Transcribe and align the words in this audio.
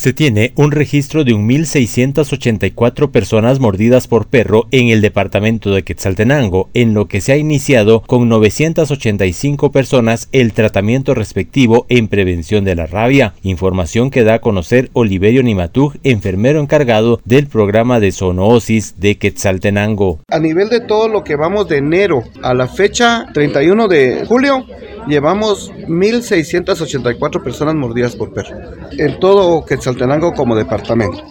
Se 0.00 0.14
tiene 0.14 0.54
un 0.56 0.72
registro 0.72 1.24
de 1.24 1.34
1.684 1.34 3.10
personas 3.10 3.60
mordidas 3.60 4.08
por 4.08 4.28
perro 4.28 4.66
en 4.70 4.88
el 4.88 5.02
departamento 5.02 5.74
de 5.74 5.82
Quetzaltenango, 5.82 6.70
en 6.72 6.94
lo 6.94 7.06
que 7.06 7.20
se 7.20 7.32
ha 7.32 7.36
iniciado 7.36 8.00
con 8.06 8.26
985 8.30 9.70
personas 9.70 10.30
el 10.32 10.54
tratamiento 10.54 11.12
respectivo 11.12 11.84
en 11.90 12.08
prevención 12.08 12.64
de 12.64 12.76
la 12.76 12.86
rabia, 12.86 13.34
información 13.42 14.08
que 14.08 14.24
da 14.24 14.36
a 14.36 14.38
conocer 14.38 14.88
Oliverio 14.94 15.42
Nimatug, 15.42 15.92
enfermero 16.02 16.62
encargado 16.62 17.20
del 17.26 17.46
programa 17.46 18.00
de 18.00 18.12
zoonoosis 18.12 18.98
de 19.00 19.18
Quetzaltenango. 19.18 20.20
A 20.30 20.38
nivel 20.38 20.70
de 20.70 20.80
todo 20.80 21.08
lo 21.08 21.24
que 21.24 21.36
vamos 21.36 21.68
de 21.68 21.76
enero 21.76 22.24
a 22.42 22.54
la 22.54 22.68
fecha 22.68 23.26
31 23.34 23.86
de 23.86 24.24
julio, 24.26 24.64
llevamos 25.10 25.70
1.684 25.72 27.42
personas 27.42 27.74
mordidas 27.74 28.16
por 28.16 28.32
perro, 28.32 28.56
en 28.92 29.20
todo 29.20 29.64
Quetzaltenango 29.64 30.32
como 30.32 30.56
departamento, 30.56 31.22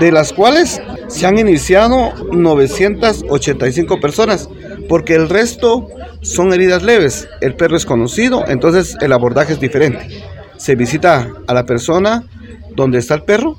de 0.00 0.12
las 0.12 0.32
cuales 0.32 0.80
se 1.08 1.26
han 1.26 1.38
iniciado 1.38 2.12
985 2.32 4.00
personas, 4.00 4.48
porque 4.88 5.14
el 5.14 5.28
resto 5.28 5.88
son 6.20 6.52
heridas 6.52 6.82
leves, 6.82 7.28
el 7.40 7.54
perro 7.54 7.76
es 7.76 7.86
conocido, 7.86 8.44
entonces 8.46 8.96
el 9.00 9.12
abordaje 9.12 9.54
es 9.54 9.60
diferente. 9.60 10.22
Se 10.58 10.74
visita 10.74 11.32
a 11.46 11.54
la 11.54 11.64
persona 11.64 12.24
donde 12.74 12.98
está 12.98 13.14
el 13.14 13.22
perro, 13.22 13.56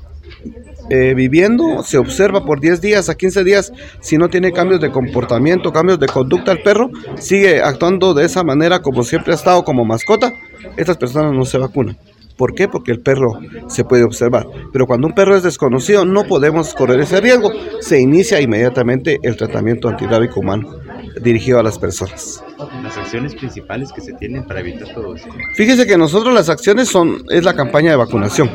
eh, 0.90 1.14
viviendo, 1.14 1.82
se 1.82 1.98
observa 1.98 2.44
por 2.44 2.60
10 2.60 2.80
días 2.80 3.08
a 3.08 3.14
15 3.14 3.44
días 3.44 3.72
si 4.00 4.18
no 4.18 4.28
tiene 4.28 4.52
cambios 4.52 4.80
de 4.80 4.90
comportamiento, 4.90 5.72
cambios 5.72 5.98
de 5.98 6.06
conducta 6.06 6.52
el 6.52 6.62
perro, 6.62 6.90
sigue 7.18 7.62
actuando 7.62 8.14
de 8.14 8.24
esa 8.24 8.42
manera 8.42 8.80
como 8.80 9.02
siempre 9.02 9.32
ha 9.32 9.36
estado 9.36 9.64
como 9.64 9.84
mascota, 9.84 10.32
estas 10.76 10.96
personas 10.96 11.32
no 11.32 11.44
se 11.44 11.58
vacunan. 11.58 11.96
¿Por 12.36 12.54
qué? 12.54 12.66
Porque 12.66 12.92
el 12.92 13.00
perro 13.00 13.38
se 13.68 13.84
puede 13.84 14.04
observar. 14.04 14.46
Pero 14.72 14.86
cuando 14.86 15.06
un 15.06 15.12
perro 15.12 15.36
es 15.36 15.42
desconocido 15.42 16.04
no 16.04 16.24
podemos 16.24 16.74
correr 16.74 16.98
ese 17.00 17.20
riesgo. 17.20 17.52
Se 17.80 18.00
inicia 18.00 18.40
inmediatamente 18.40 19.18
el 19.22 19.36
tratamiento 19.36 19.88
antirrábico 19.88 20.40
humano 20.40 20.76
dirigido 21.20 21.60
a 21.60 21.62
las 21.62 21.78
personas. 21.78 22.42
Las 22.82 22.96
acciones 22.96 23.34
principales 23.34 23.92
que 23.92 24.00
se 24.00 24.14
tienen 24.14 24.44
para 24.44 24.60
evitar 24.60 24.92
todo 24.94 25.14
esto. 25.14 25.28
Fíjese 25.54 25.86
que 25.86 25.98
nosotros 25.98 26.34
las 26.34 26.48
acciones 26.48 26.88
son 26.88 27.22
es 27.28 27.44
la 27.44 27.54
campaña 27.54 27.90
de 27.90 27.96
vacunación 27.96 28.50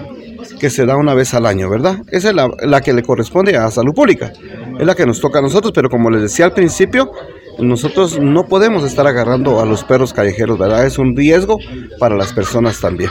que 0.59 0.69
se 0.69 0.85
da 0.85 0.97
una 0.97 1.13
vez 1.13 1.33
al 1.33 1.45
año, 1.45 1.69
¿verdad? 1.69 1.97
Esa 2.11 2.29
es 2.29 2.35
la, 2.35 2.49
la 2.65 2.81
que 2.81 2.93
le 2.93 3.03
corresponde 3.03 3.55
a 3.55 3.69
salud 3.71 3.93
pública, 3.93 4.31
es 4.79 4.85
la 4.85 4.95
que 4.95 5.05
nos 5.05 5.19
toca 5.19 5.39
a 5.39 5.41
nosotros, 5.41 5.71
pero 5.73 5.89
como 5.89 6.09
les 6.09 6.21
decía 6.21 6.45
al 6.45 6.53
principio, 6.53 7.11
nosotros 7.59 8.19
no 8.19 8.43
podemos 8.43 8.83
estar 8.83 9.07
agarrando 9.07 9.59
a 9.59 9.65
los 9.65 9.83
perros 9.83 10.13
callejeros, 10.13 10.59
¿verdad? 10.59 10.85
Es 10.85 10.99
un 10.99 11.15
riesgo 11.15 11.57
para 11.99 12.15
las 12.15 12.33
personas 12.33 12.79
también. 12.79 13.09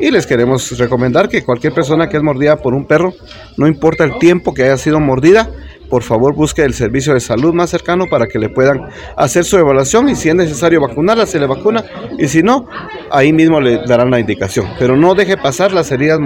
Y 0.00 0.10
les 0.10 0.26
queremos 0.26 0.76
recomendar 0.78 1.28
que 1.28 1.44
cualquier 1.44 1.72
persona 1.72 2.08
que 2.08 2.16
es 2.16 2.22
mordida 2.22 2.56
por 2.56 2.74
un 2.74 2.86
perro, 2.86 3.12
no 3.56 3.66
importa 3.66 4.04
el 4.04 4.18
tiempo 4.18 4.52
que 4.52 4.64
haya 4.64 4.76
sido 4.76 4.98
mordida, 4.98 5.50
por 5.88 6.02
favor 6.02 6.34
busque 6.34 6.62
el 6.62 6.74
servicio 6.74 7.14
de 7.14 7.20
salud 7.20 7.52
más 7.52 7.70
cercano 7.70 8.06
para 8.10 8.26
que 8.26 8.38
le 8.38 8.48
puedan 8.48 8.80
hacer 9.16 9.44
su 9.44 9.56
evaluación 9.58 10.08
y 10.08 10.16
si 10.16 10.28
es 10.28 10.34
necesario 10.34 10.80
vacunarla, 10.80 11.26
se 11.26 11.38
le 11.38 11.46
vacuna 11.46 11.84
y 12.18 12.28
si 12.28 12.42
no, 12.42 12.66
ahí 13.10 13.32
mismo 13.32 13.60
le 13.60 13.78
darán 13.86 14.10
la 14.10 14.20
indicación. 14.20 14.66
Pero 14.78 14.96
no 14.96 15.14
deje 15.14 15.36
pasar 15.36 15.72
las 15.72 15.90
heridas 15.92 16.18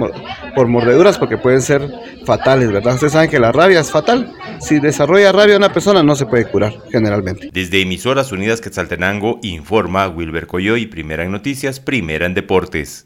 por 0.55 0.67
mordeduras 0.67 1.17
porque 1.17 1.37
pueden 1.37 1.61
ser 1.61 1.87
fatales, 2.25 2.71
¿verdad? 2.71 2.95
Ustedes 2.95 3.13
saben 3.13 3.29
que 3.29 3.39
la 3.39 3.51
rabia 3.51 3.79
es 3.79 3.91
fatal. 3.91 4.33
Si 4.59 4.79
desarrolla 4.79 5.31
rabia 5.31 5.57
una 5.57 5.71
persona 5.71 6.03
no 6.03 6.15
se 6.15 6.25
puede 6.25 6.45
curar 6.45 6.73
generalmente. 6.91 7.49
Desde 7.53 7.81
Emisoras 7.81 8.31
Unidas 8.31 8.61
Quetzaltenango 8.61 9.39
informa 9.41 10.07
Wilber 10.07 10.47
Coyoy, 10.47 10.87
primera 10.87 11.23
en 11.23 11.31
noticias, 11.31 11.79
primera 11.79 12.25
en 12.25 12.33
deportes. 12.33 13.05